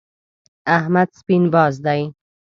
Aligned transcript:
احمد 0.77 1.07
سپين 1.19 1.43
باز 1.53 1.73
دی. 1.85 2.01